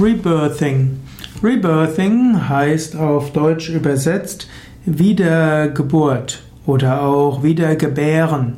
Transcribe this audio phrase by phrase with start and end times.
[0.00, 0.98] Rebirthing.
[1.42, 4.48] Rebirthing heißt auf Deutsch übersetzt
[4.86, 8.54] Wiedergeburt oder auch Wiedergebären.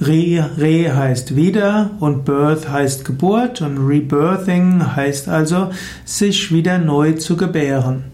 [0.00, 5.72] Re, Re heißt wieder und Birth heißt Geburt und Rebirthing heißt also
[6.04, 8.04] sich wieder neu zu gebären.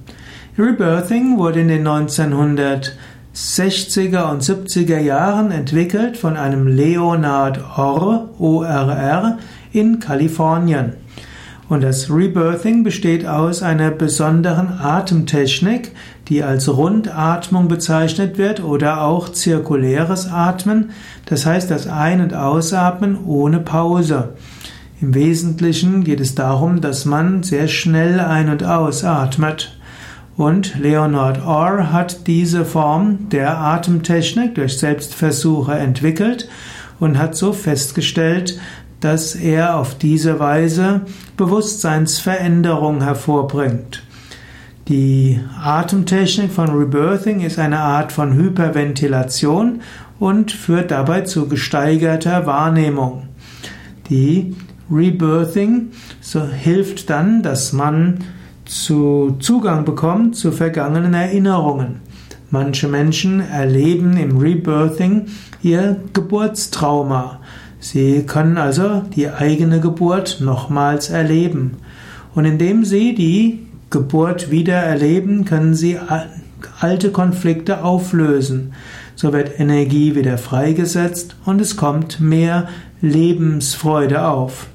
[0.56, 9.36] Rebirthing wurde in den 1960er und 70er Jahren entwickelt von einem Leonard Orr, ORR,
[9.72, 10.94] in Kalifornien.
[11.72, 15.92] Und das Rebirthing besteht aus einer besonderen Atemtechnik,
[16.28, 20.90] die als Rundatmung bezeichnet wird oder auch zirkuläres Atmen,
[21.24, 24.34] das heißt das Ein- und Ausatmen ohne Pause.
[25.00, 29.74] Im Wesentlichen geht es darum, dass man sehr schnell ein- und ausatmet.
[30.36, 36.50] Und Leonard Orr hat diese Form der Atemtechnik durch Selbstversuche entwickelt
[37.00, 38.60] und hat so festgestellt,
[39.02, 41.02] dass er auf diese Weise
[41.36, 44.02] Bewusstseinsveränderung hervorbringt.
[44.88, 49.80] Die Atemtechnik von Rebirthing ist eine Art von Hyperventilation
[50.18, 53.28] und führt dabei zu gesteigerter Wahrnehmung.
[54.08, 54.56] Die
[54.90, 58.18] Rebirthing so hilft dann, dass man
[58.64, 62.00] zu Zugang bekommt zu vergangenen Erinnerungen.
[62.50, 65.26] Manche Menschen erleben im Rebirthing
[65.62, 67.40] ihr Geburtstrauma.
[67.82, 71.78] Sie können also die eigene Geburt nochmals erleben.
[72.32, 75.98] Und indem Sie die Geburt wieder erleben, können Sie
[76.78, 78.72] alte Konflikte auflösen.
[79.16, 82.68] So wird Energie wieder freigesetzt und es kommt mehr
[83.00, 84.68] Lebensfreude auf.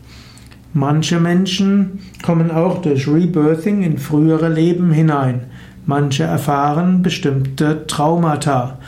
[0.74, 5.46] Manche Menschen kommen auch durch Rebirthing in frühere Leben hinein.
[5.86, 8.80] Manche erfahren bestimmte Traumata.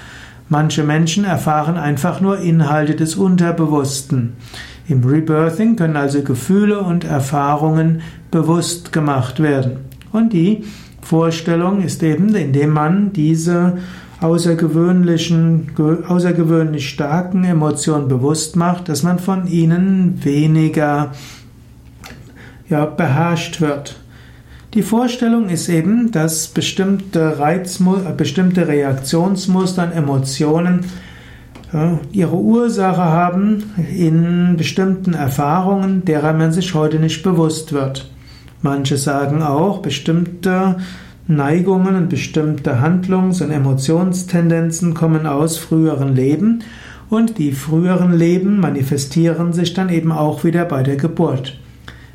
[0.50, 4.34] Manche Menschen erfahren einfach nur Inhalte des Unterbewussten.
[4.88, 9.78] Im Rebirthing können also Gefühle und Erfahrungen bewusst gemacht werden.
[10.12, 10.64] Und die
[11.02, 13.78] Vorstellung ist eben, indem man diese
[14.22, 15.72] außergewöhnlichen,
[16.08, 21.12] außergewöhnlich starken Emotionen bewusst macht, dass man von ihnen weniger
[22.70, 24.00] ja, beherrscht wird.
[24.76, 30.86] Die Vorstellung ist eben, dass bestimmte Reizmuster, bestimmte Reaktionsmuster Emotionen
[32.12, 33.64] ihre Ursache haben
[33.96, 38.12] in bestimmten Erfahrungen, derer man sich heute nicht bewusst wird.
[38.62, 40.78] Manche sagen auch, bestimmte
[41.28, 46.64] Neigungen und bestimmte Handlungs- und Emotionstendenzen kommen aus früheren Leben
[47.10, 51.60] und die früheren Leben manifestieren sich dann eben auch wieder bei der Geburt.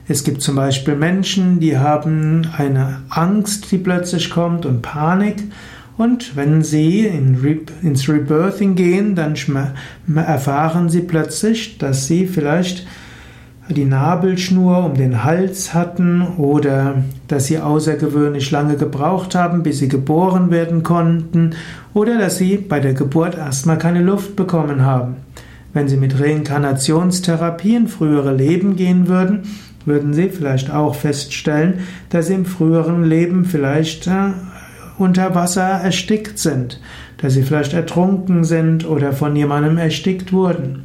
[0.07, 5.37] Es gibt zum Beispiel Menschen, die haben eine Angst, die plötzlich kommt und Panik.
[5.97, 9.35] Und wenn sie in Re ins Rebirthing gehen, dann
[10.15, 12.87] erfahren sie plötzlich, dass sie vielleicht
[13.71, 16.97] die Nabelschnur um den Hals hatten oder
[17.29, 21.55] dass sie außergewöhnlich lange gebraucht haben, bis sie geboren werden konnten
[21.95, 25.17] oder dass sie bei der Geburt erstmal keine Luft bekommen haben.
[25.73, 29.45] Wenn sie mit Reinkarnationstherapie in frühere Leben gehen würden,
[29.87, 31.81] würden Sie vielleicht auch feststellen,
[32.11, 34.33] dass Sie im früheren Leben vielleicht äh,
[34.99, 36.81] unter Wasser erstickt sind,
[37.19, 40.85] dass Sie vielleicht ertrunken sind oder von jemandem erstickt wurden.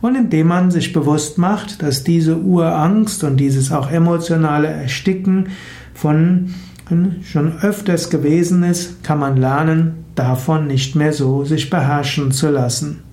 [0.00, 5.48] Und indem man sich bewusst macht, dass diese Urangst und dieses auch emotionale Ersticken
[5.94, 6.54] von
[7.24, 13.05] schon öfters gewesen ist, kann man lernen, davon nicht mehr so sich beherrschen zu lassen.